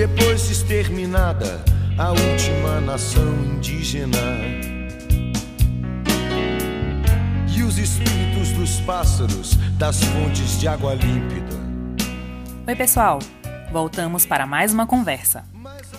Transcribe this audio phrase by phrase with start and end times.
[0.00, 1.62] depois de exterminada
[1.98, 4.16] a última nação indígena.
[7.54, 11.54] E os espíritos dos pássaros das fontes de água límpida.
[12.66, 13.18] Oi, pessoal!
[13.70, 15.44] Voltamos para mais uma conversa.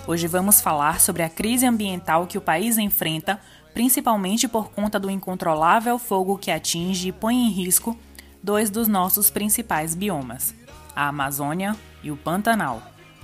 [0.04, 3.38] Hoje vamos falar sobre a crise ambiental que o país enfrenta,
[3.72, 7.96] principalmente por conta do incontrolável fogo que atinge e põe em risco
[8.42, 10.52] dois dos nossos principais biomas,
[10.92, 12.82] a Amazônia e o Pantanal.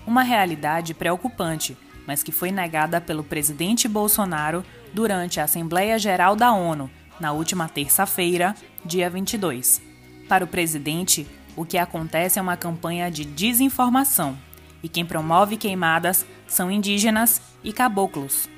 [0.09, 1.77] Uma realidade preocupante,
[2.07, 6.91] mas que foi negada pelo presidente Bolsonaro durante a Assembleia Geral da ONU,
[7.21, 9.83] na última terça-feira, dia 22.
[10.27, 14.34] Para o presidente, o que acontece é uma campanha de desinformação,
[14.83, 18.48] e quem promove queimadas são indígenas e caboclos.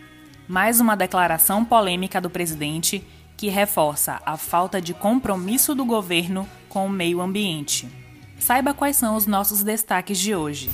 [0.46, 3.04] Mais uma declaração polêmica do presidente
[3.36, 7.99] que reforça a falta de compromisso do governo com o meio ambiente.
[8.40, 10.70] Saiba quais são os nossos destaques de hoje.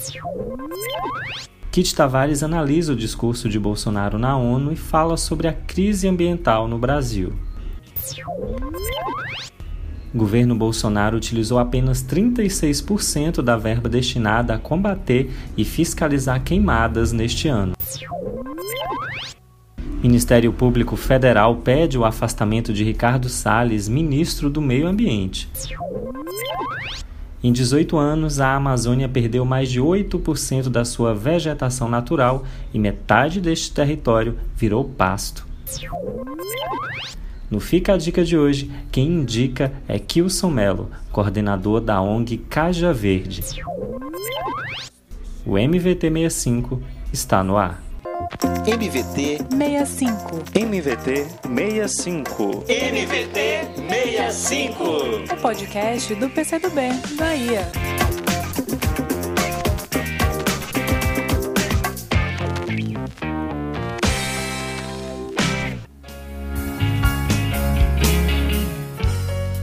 [1.73, 6.69] Kit Tavares analisa o discurso de Bolsonaro na ONU e fala sobre a crise ambiental
[6.69, 7.35] no Brasil.
[10.15, 17.49] O governo Bolsonaro utilizou apenas 36% da verba destinada a combater e fiscalizar queimadas neste
[17.49, 17.75] ano.
[20.03, 25.51] Ministério Público Federal pede o afastamento de Ricardo Salles, ministro do Meio Ambiente.
[27.47, 32.45] Em 18 anos, a Amazônia perdeu mais de 8% da sua vegetação natural
[32.75, 35.47] e metade deste território virou pasto.
[37.49, 42.93] No Fica a Dica de hoje, quem indica é Kilson Melo, coordenador da ONG Caja
[42.93, 43.45] Verde.
[45.47, 47.86] O MVT 65 está no ar.
[48.67, 50.43] MVT 65.
[50.55, 52.65] MVT 65.
[52.69, 53.39] MVT
[53.89, 55.33] 65.
[55.33, 56.77] O podcast do PCdoB,
[57.17, 58.06] Bahia.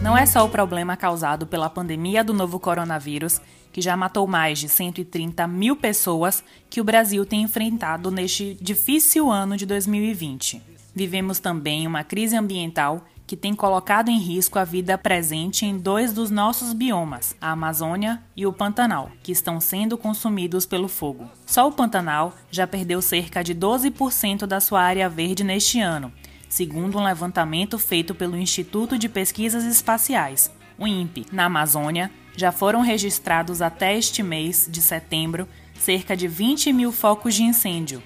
[0.03, 3.39] Não é só o problema causado pela pandemia do novo coronavírus,
[3.71, 9.31] que já matou mais de 130 mil pessoas, que o Brasil tem enfrentado neste difícil
[9.31, 10.61] ano de 2020.
[10.93, 16.11] Vivemos também uma crise ambiental que tem colocado em risco a vida presente em dois
[16.11, 21.29] dos nossos biomas, a Amazônia e o Pantanal, que estão sendo consumidos pelo fogo.
[21.45, 26.11] Só o Pantanal já perdeu cerca de 12% da sua área verde neste ano,
[26.53, 31.25] segundo um levantamento feito pelo Instituto de Pesquisas Espaciais, o INPE.
[31.31, 35.47] Na Amazônia, já foram registrados até este mês de setembro
[35.79, 38.03] cerca de 20 mil focos de incêndio,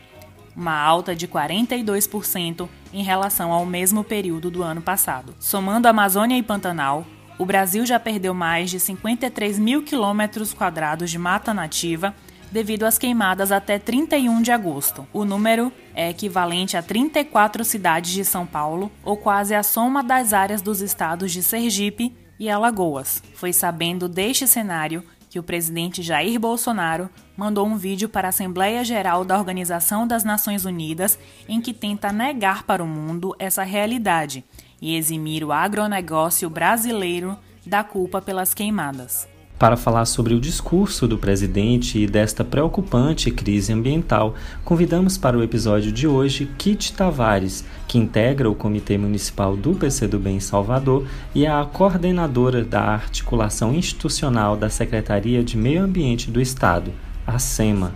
[0.55, 5.35] uma alta de 42% em relação ao mesmo período do ano passado.
[5.41, 7.05] Somando Amazônia e Pantanal,
[7.37, 12.15] o Brasil já perdeu mais de 53 mil quilômetros quadrados de mata nativa
[12.51, 15.07] devido às queimadas até 31 de agosto.
[15.13, 20.33] O número é equivalente a 34 cidades de São Paulo, ou quase a soma das
[20.33, 23.23] áreas dos estados de Sergipe e Alagoas.
[23.33, 28.83] Foi sabendo deste cenário que o presidente Jair Bolsonaro mandou um vídeo para a Assembleia
[28.83, 34.43] Geral da Organização das Nações Unidas em que tenta negar para o mundo essa realidade
[34.81, 39.27] e eximir o agronegócio brasileiro da culpa pelas queimadas.
[39.59, 45.41] Para falar sobre o discurso do presidente e desta preocupante crise ambiental, convidamos para o
[45.41, 51.43] episódio de hoje Kit Tavares, que integra o Comitê Municipal do PCdoB em Salvador e
[51.43, 56.93] é a coordenadora da articulação institucional da Secretaria de Meio Ambiente do Estado,
[57.25, 57.95] a SEMA.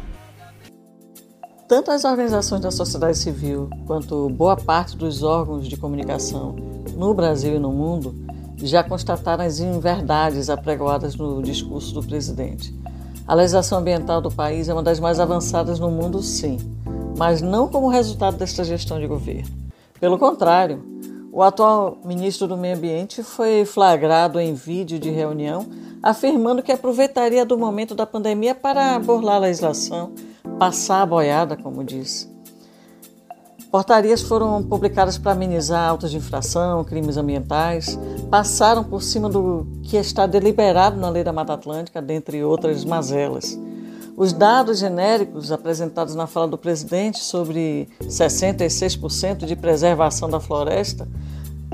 [1.67, 6.55] Tanto as organizações da sociedade civil quanto boa parte dos órgãos de comunicação
[6.97, 8.30] no Brasil e no mundo
[8.63, 12.73] já constataram as inverdades apregoadas no discurso do presidente.
[13.27, 16.57] A legislação ambiental do país é uma das mais avançadas no mundo, sim,
[17.17, 19.49] mas não como resultado desta gestão de governo.
[19.99, 20.83] Pelo contrário,
[21.31, 25.66] o atual ministro do Meio Ambiente foi flagrado em vídeo de reunião
[26.02, 30.13] afirmando que aproveitaria do momento da pandemia para burlar a legislação,
[30.58, 32.30] passar a boiada, como disse.
[33.72, 37.97] Portarias foram publicadas para amenizar autos de infração, crimes ambientais,
[38.29, 43.58] passaram por cima do que está deliberado na Lei da Mata Atlântica, dentre outras mazelas.
[44.18, 51.08] Os dados genéricos apresentados na fala do presidente sobre 66% de preservação da floresta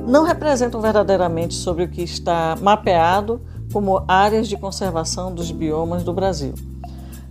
[0.08, 3.42] não representam verdadeiramente sobre o que está mapeado
[3.74, 6.54] como áreas de conservação dos biomas do Brasil.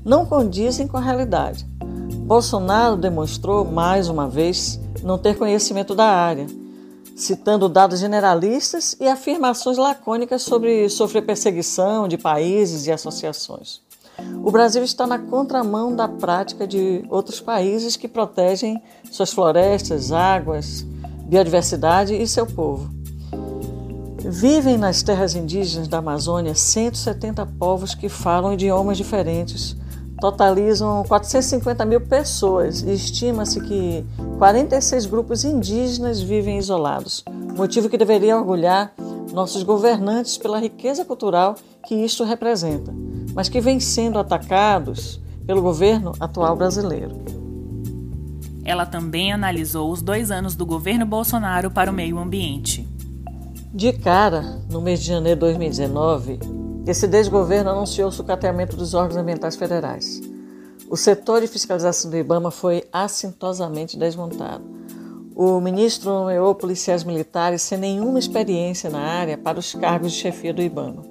[0.04, 1.64] Não condizem com a realidade.
[2.14, 6.46] Bolsonaro demonstrou, mais uma vez, não ter conhecimento da área,
[7.14, 13.80] citando dados generalistas e afirmações lacônicas sobre sofrer perseguição de países e associações.
[14.42, 20.84] O Brasil está na contramão da prática de outros países que protegem suas florestas, águas,
[21.24, 22.90] biodiversidade e seu povo.
[24.18, 29.76] Vivem nas terras indígenas da Amazônia 170 povos que falam idiomas diferentes,
[30.20, 34.04] totalizam 450 mil pessoas e estima-se que
[34.38, 37.24] 46 grupos indígenas vivem isolados,
[37.56, 38.92] motivo que deveria orgulhar
[39.32, 42.92] nossos governantes pela riqueza cultural que isto representa,
[43.34, 47.14] mas que vem sendo atacados pelo governo atual brasileiro.
[48.64, 52.88] Ela também analisou os dois anos do governo Bolsonaro para o meio ambiente.
[53.72, 56.40] De cara, no mês de janeiro de 2019,
[56.86, 60.20] esse desgoverno anunciou o sucateamento dos órgãos ambientais federais.
[60.88, 64.64] O setor de fiscalização do IBAMA foi assintosamente desmontado.
[65.34, 70.54] O ministro nomeou policiais militares sem nenhuma experiência na área para os cargos de chefia
[70.54, 71.02] do IBAMA.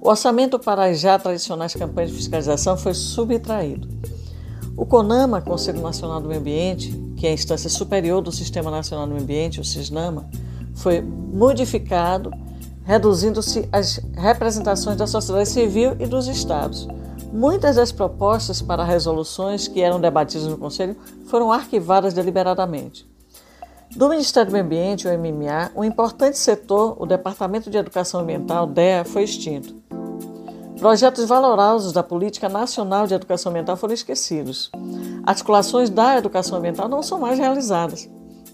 [0.00, 3.88] O orçamento para as já tradicionais campanhas de fiscalização foi subtraído.
[4.76, 9.06] O CONAMA, Conselho Nacional do Meio Ambiente, que é a instância superior do Sistema Nacional
[9.06, 10.28] do Meio Ambiente, o SISNAMA,
[10.74, 12.30] foi modificado,
[12.86, 16.86] reduzindo-se as representações da sociedade civil e dos estados.
[17.32, 20.96] Muitas das propostas para resoluções que eram debatidas no Conselho
[21.26, 23.06] foram arquivadas deliberadamente.
[23.94, 28.66] Do Ministério do Meio Ambiente, o MMA, um importante setor, o Departamento de Educação Ambiental,
[28.66, 29.74] DEA, foi extinto.
[30.78, 34.70] Projetos valorosos da Política Nacional de Educação Ambiental foram esquecidos.
[35.24, 38.08] Articulações da educação ambiental não são mais realizadas.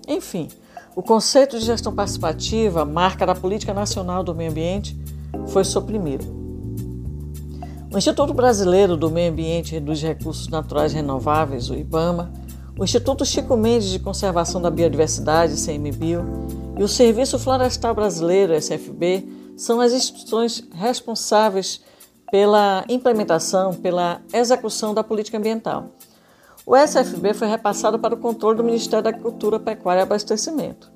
[0.09, 0.49] Enfim,
[0.95, 4.99] o conceito de gestão participativa, marca da Política Nacional do Meio Ambiente,
[5.49, 6.25] foi suprimido.
[7.93, 12.33] O Instituto Brasileiro do Meio Ambiente e dos Recursos Naturais Renováveis, o IBAMA,
[12.79, 16.25] o Instituto Chico Mendes de Conservação da Biodiversidade, CMBio,
[16.79, 21.83] e o Serviço Florestal Brasileiro, SFB, são as instituições responsáveis
[22.31, 25.91] pela implementação, pela execução da política ambiental.
[26.65, 30.93] O SFB foi repassado para o controle do Ministério da Agricultura, Pecuária e Abastecimento.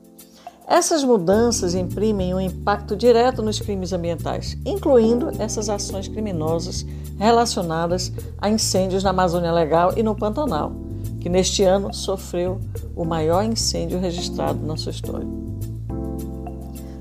[0.68, 6.84] Essas mudanças imprimem um impacto direto nos crimes ambientais, incluindo essas ações criminosas
[7.18, 10.72] relacionadas a incêndios na Amazônia Legal e no Pantanal,
[11.20, 12.60] que neste ano sofreu
[12.94, 15.26] o maior incêndio registrado na sua história.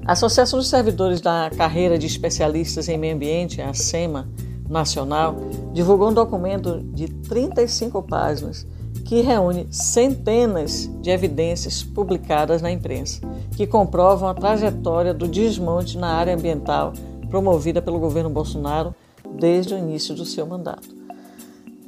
[0.06, 4.30] A Associação dos Servidores da Carreira de Especialistas em Meio Ambiente, a SEMA
[4.70, 5.36] Nacional,
[5.74, 8.66] divulgou um documento de 35 páginas
[9.06, 13.22] que reúne centenas de evidências publicadas na imprensa,
[13.56, 16.94] que comprovam a trajetória do desmonte na área ambiental
[17.30, 18.96] promovida pelo governo Bolsonaro
[19.38, 20.88] desde o início do seu mandato.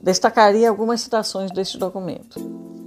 [0.02, 2.40] Destacaria algumas citações deste documento.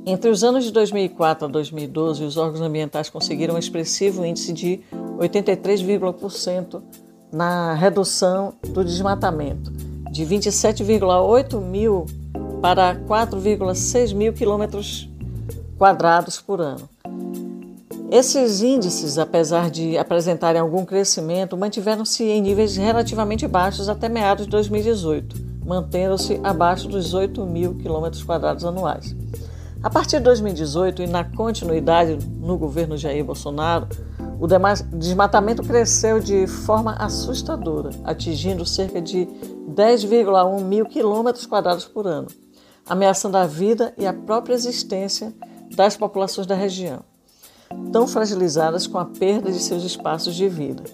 [0.06, 4.80] Entre os anos de 2004 a 2012, os órgãos ambientais conseguiram um expressivo índice de
[5.18, 6.80] 83,%
[7.32, 9.70] na redução do desmatamento,
[10.10, 12.06] de 27,8 mil
[12.60, 15.08] para 4,6 mil quilômetros
[15.78, 16.88] quadrados por ano.
[18.10, 24.50] Esses índices, apesar de apresentarem algum crescimento, mantiveram-se em níveis relativamente baixos até meados de
[24.50, 29.14] 2018 mantendo-se abaixo dos 8 mil quilômetros quadrados anuais.
[29.80, 33.86] A partir de 2018 e na continuidade no governo Jair Bolsonaro,
[34.40, 34.46] o
[34.96, 39.28] desmatamento cresceu de forma assustadora, atingindo cerca de
[39.68, 42.28] 10,1 mil quilômetros quadrados por ano,
[42.88, 45.34] ameaçando a vida e a própria existência
[45.76, 47.00] das populações da região,
[47.92, 50.84] tão fragilizadas com a perda de seus espaços de vida.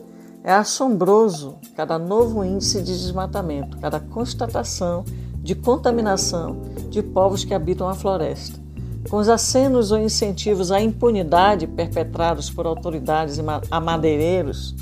[0.43, 5.05] É assombroso cada novo índice de desmatamento, cada constatação
[5.39, 8.66] de contaminação de povos que habitam a floresta.
[9.09, 13.39] Com os acenos ou incentivos à impunidade perpetrados por autoridades
[13.71, 14.75] a madeireiros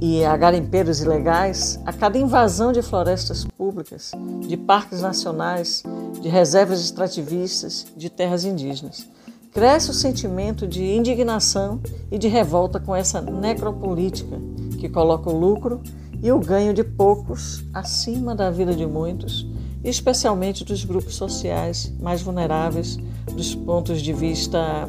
[0.00, 4.12] e a garimpeiros ilegais, a cada invasão de florestas públicas,
[4.46, 5.82] de parques nacionais,
[6.20, 9.08] de reservas extrativistas, de terras indígenas.
[9.52, 14.38] Cresce o sentimento de indignação e de revolta com essa necropolítica
[14.78, 15.80] que coloca o lucro
[16.22, 19.46] e o ganho de poucos acima da vida de muitos,
[19.82, 22.98] especialmente dos grupos sociais mais vulneráveis
[23.32, 24.88] dos pontos de vista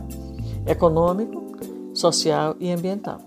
[0.65, 1.43] econômico,
[1.93, 3.19] social e ambiental.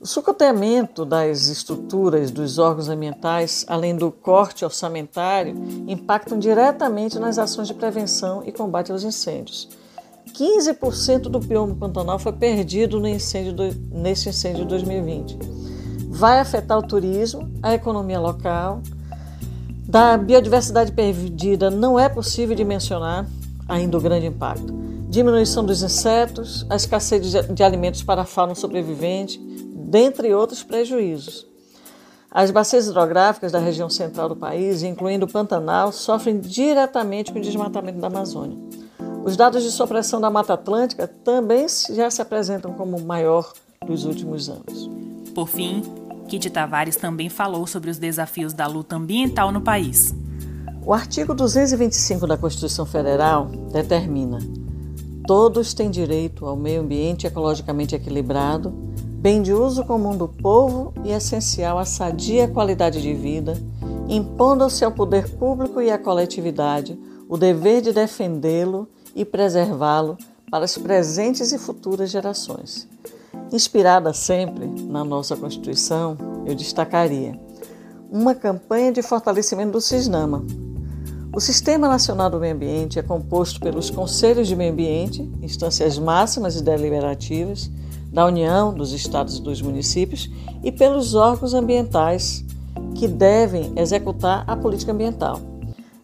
[0.00, 5.54] O sucateamento das estruturas dos órgãos ambientais, além do corte orçamentário,
[5.88, 9.68] impactam diretamente nas ações de prevenção e combate aos incêndios
[10.32, 15.38] 15% do bioma pantanal foi perdido no incêndio do, nesse incêndio de 2020.
[16.08, 18.82] Vai afetar o turismo, a economia local.
[19.88, 23.26] Da biodiversidade perdida não é possível dimensionar
[23.68, 24.72] ainda o grande impacto.
[25.08, 31.46] Diminuição dos insetos, a escassez de, alimentos para a fauna sobrevivente, dentre outros prejuízos.
[32.30, 37.42] As bacias hidrográficas da região central do país, incluindo o Pantanal, sofrem diretamente com o
[37.42, 38.58] desmatamento da Amazônia.
[39.24, 43.52] Os dados de supressão da Mata Atlântica também já se apresentam como o maior
[43.86, 44.90] dos últimos anos.
[45.34, 45.82] Por fim,
[46.28, 50.14] Kit Tavares também falou sobre os desafios da luta ambiental no país.
[50.86, 54.38] O artigo 225 da Constituição Federal determina:
[55.26, 61.10] todos têm direito ao meio ambiente ecologicamente equilibrado, bem de uso comum do povo e
[61.10, 63.60] essencial à sadia qualidade de vida,
[64.08, 66.96] impondo-se ao poder público e à coletividade
[67.28, 70.16] o dever de defendê-lo e preservá-lo
[70.48, 72.86] para as presentes e futuras gerações.
[73.52, 76.16] Inspirada sempre na nossa Constituição,
[76.46, 77.36] eu destacaria
[78.08, 80.44] uma campanha de fortalecimento do CISNAMA.
[81.36, 86.56] O Sistema Nacional do Meio Ambiente é composto pelos Conselhos de Meio Ambiente, instâncias máximas
[86.56, 87.70] e deliberativas
[88.10, 90.30] da União, dos estados e dos municípios,
[90.64, 92.42] e pelos órgãos ambientais
[92.94, 95.38] que devem executar a política ambiental.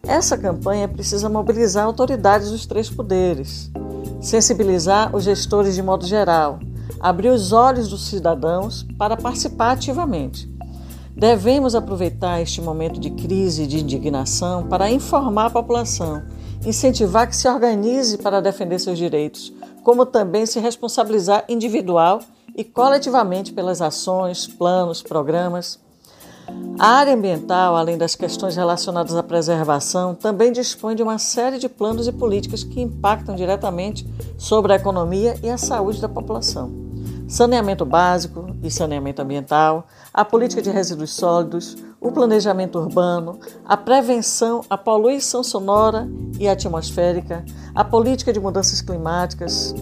[0.03, 3.71] Essa campanha precisa mobilizar autoridades dos três poderes,
[4.21, 6.59] sensibilizar os gestores de modo geral,
[6.99, 10.52] abrir os olhos dos cidadãos para participar ativamente.
[11.15, 16.23] Devemos aproveitar este momento de crise e de indignação para informar a população,
[16.65, 19.53] incentivar que se organize para defender seus direitos,
[19.83, 22.19] como também se responsabilizar individual
[22.55, 25.79] e coletivamente pelas ações, planos, programas.
[26.79, 31.69] A área ambiental, além das questões relacionadas à preservação, também dispõe de uma série de
[31.69, 34.05] planos e políticas que impactam diretamente
[34.37, 36.82] sobre a economia e a saúde da população
[37.33, 44.63] saneamento básico e saneamento ambiental, a política de resíduos sólidos, o planejamento urbano, a prevenção
[44.69, 46.07] à poluição sonora
[46.39, 49.73] e atmosférica, a política de mudanças climáticas.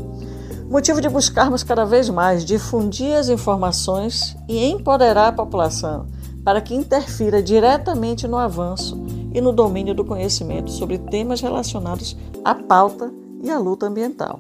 [0.70, 6.08] Motivo de buscarmos cada vez mais difundir as informações e empoderar a população
[6.46, 8.98] para que interfira diretamente no avanço
[9.34, 12.16] e no domínio do conhecimento sobre temas relacionados
[12.46, 13.12] à pauta
[13.44, 14.40] e à luta ambiental.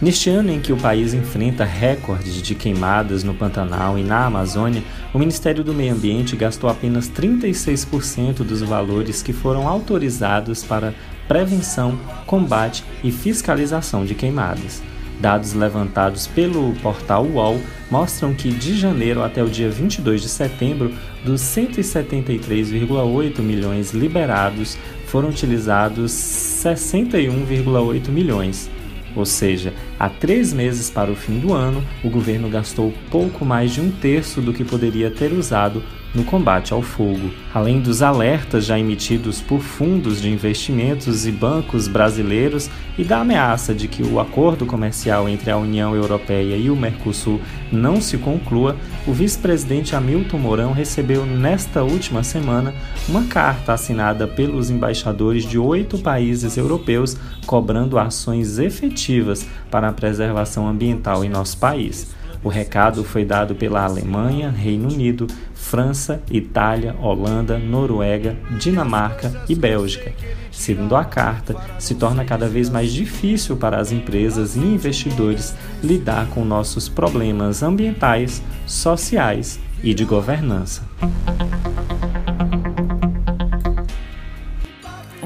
[0.00, 4.82] Neste ano em que o país enfrenta recordes de queimadas no Pantanal e na Amazônia,
[5.12, 10.94] o Ministério do Meio Ambiente gastou apenas 36% dos valores que foram autorizados para
[11.28, 14.82] prevenção, combate e fiscalização de queimadas.
[15.20, 20.94] Dados levantados pelo portal UOL mostram que de janeiro até o dia 22 de setembro,
[21.22, 24.78] dos 173,8 milhões liberados,
[25.08, 28.70] foram utilizados 61,8 milhões
[29.14, 33.70] ou seja, há três meses para o fim do ano, o governo gastou pouco mais
[33.70, 35.82] de um terço do que poderia ter usado
[36.14, 37.30] no combate ao fogo.
[37.54, 43.74] Além dos alertas já emitidos por fundos de investimentos e bancos brasileiros e da ameaça
[43.74, 47.40] de que o acordo comercial entre a União Europeia e o Mercosul
[47.70, 48.76] não se conclua,
[49.06, 52.74] o vice-presidente Hamilton Mourão recebeu nesta última semana
[53.08, 57.16] uma carta assinada pelos embaixadores de oito países europeus
[57.46, 62.14] cobrando ações efetivas para a preservação ambiental em nosso país.
[62.42, 70.12] O recado foi dado pela Alemanha, Reino Unido, França, Itália, Holanda, Noruega, Dinamarca e Bélgica.
[70.50, 76.28] Segundo a carta, se torna cada vez mais difícil para as empresas e investidores lidar
[76.30, 80.82] com nossos problemas ambientais, sociais e de governança.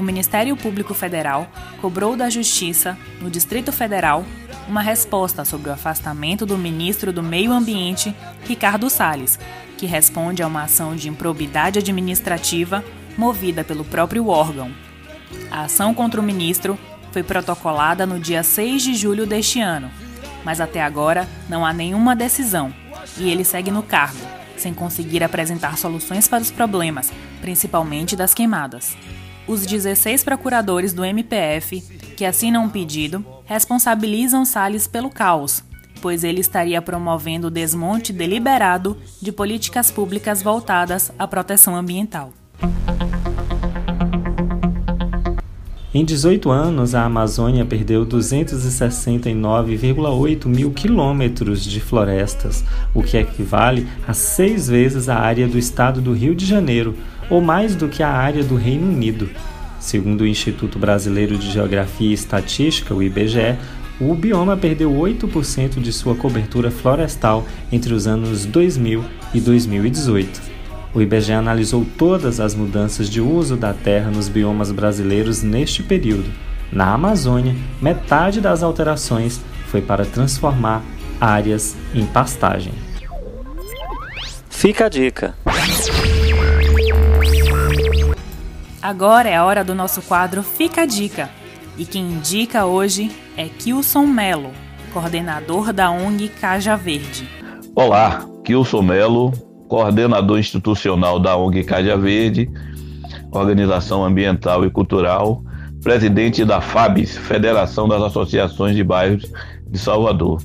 [0.05, 1.49] Ministério Público Federal
[1.81, 4.23] cobrou da Justiça, no Distrito Federal,
[4.67, 9.39] uma resposta sobre o afastamento do ministro do Meio Ambiente, Ricardo Salles,
[9.77, 12.83] que responde a uma ação de improbidade administrativa
[13.17, 14.71] movida pelo próprio órgão.
[15.49, 16.77] A ação contra o ministro
[17.11, 19.89] foi protocolada no dia 6 de julho deste ano,
[20.43, 22.73] mas até agora não há nenhuma decisão
[23.17, 24.19] e ele segue no cargo,
[24.57, 28.95] sem conseguir apresentar soluções para os problemas, principalmente das queimadas.
[29.47, 31.79] Os 16 procuradores do MPF
[32.17, 35.63] que assinam um pedido responsabilizam Salles pelo caos,
[36.01, 42.33] pois ele estaria promovendo o desmonte deliberado de políticas públicas voltadas à proteção ambiental.
[45.93, 54.13] Em 18 anos, a Amazônia perdeu 269,8 mil quilômetros de florestas, o que equivale a
[54.13, 56.97] seis vezes a área do estado do Rio de Janeiro,
[57.29, 59.29] ou mais do que a área do Reino Unido.
[59.79, 63.57] Segundo o Instituto Brasileiro de Geografia e Estatística, o IBGE,
[63.99, 69.03] o bioma perdeu 8% de sua cobertura florestal entre os anos 2000
[69.33, 70.41] e 2018.
[70.93, 76.29] O IBGE analisou todas as mudanças de uso da terra nos biomas brasileiros neste período.
[76.71, 80.81] Na Amazônia, metade das alterações foi para transformar
[81.19, 82.73] áreas em pastagem.
[84.49, 85.35] Fica a dica.
[88.85, 91.27] Agora é a hora do nosso quadro Fica a Dica.
[91.75, 94.51] E quem indica hoje é Kilson Melo,
[94.93, 97.27] coordenador da ONG Caja Verde.
[97.73, 99.31] Olá, Kilson Melo,
[99.67, 102.47] coordenador institucional da ONG Caja Verde,
[103.31, 105.41] Organização Ambiental e Cultural,
[105.81, 109.25] presidente da FABES, Federação das Associações de Bairros
[109.67, 110.43] de Salvador.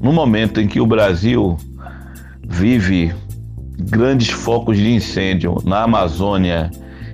[0.00, 1.58] No momento em que o Brasil
[2.42, 3.14] vive
[3.78, 6.70] grandes focos de incêndio na Amazônia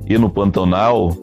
[0.06, 1.16] e no Pantanal,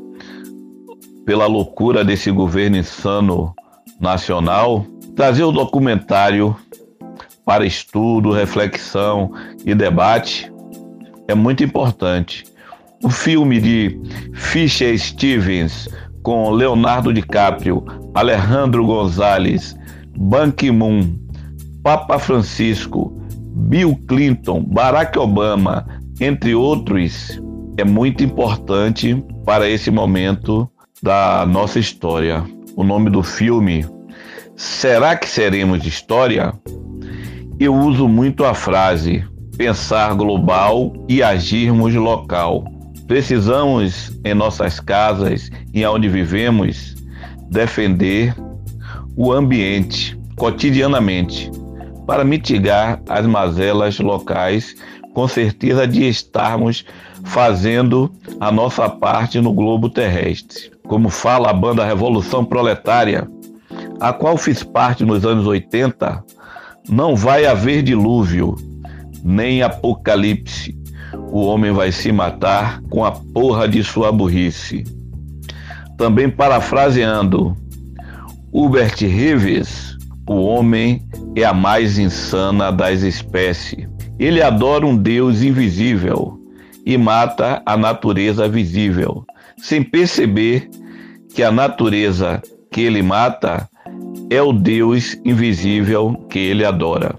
[1.26, 3.54] pela loucura desse governo insano
[4.00, 6.56] nacional, trazer o documentário
[7.46, 9.32] para estudo, reflexão
[9.66, 10.52] e debate
[11.28, 12.44] é muito importante.
[13.04, 14.00] O filme de
[14.34, 15.88] Fisher Stevens
[16.24, 17.84] com Leonardo DiCaprio,
[18.14, 19.76] Alejandro Gonzalez,
[20.18, 21.18] Ban Ki-moon,
[21.84, 23.14] Papa Francisco,
[23.70, 25.88] Bill Clinton, Barack Obama,
[26.20, 27.42] entre outros,
[27.80, 30.70] é muito importante para esse momento
[31.02, 32.44] da nossa história.
[32.76, 33.86] O nome do filme,
[34.60, 36.54] Será que Seremos História?
[37.58, 39.26] Eu uso muito a frase
[39.58, 42.66] pensar global e agirmos local.
[43.08, 46.94] Precisamos, em nossas casas e onde vivemos,
[47.50, 48.36] defender
[49.16, 51.50] o ambiente cotidianamente
[52.06, 54.76] para mitigar as mazelas locais,
[55.14, 56.86] com certeza de estarmos
[57.24, 60.72] fazendo a nossa parte no globo terrestre.
[60.88, 63.28] Como fala a banda Revolução Proletária,
[64.00, 66.24] a qual fiz parte nos anos 80,
[66.88, 68.56] não vai haver dilúvio,
[69.24, 70.78] nem apocalipse.
[71.32, 74.84] O homem vai se matar com a porra de sua burrice.
[75.98, 77.56] Também parafraseando
[78.52, 79.98] Hubert Reeves,
[80.28, 81.04] o homem
[81.36, 83.89] é a mais insana das espécies.
[84.20, 86.38] Ele adora um Deus invisível
[86.86, 89.26] e mata a natureza visível,
[89.58, 90.70] sem perceber
[91.34, 93.70] que a natureza que ele mata
[94.30, 97.16] é o Deus invisível que ele adora.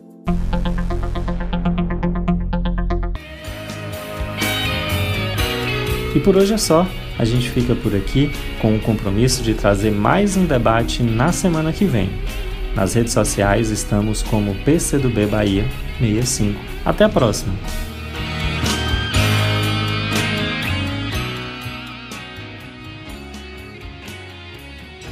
[6.15, 6.87] E por hoje é só.
[7.19, 11.73] A gente fica por aqui com o compromisso de trazer mais um debate na semana
[11.73, 12.11] que vem.
[12.75, 15.65] Nas redes sociais estamos como PCdoB Bahia
[16.01, 16.59] 65.
[16.85, 17.55] Até a próxima!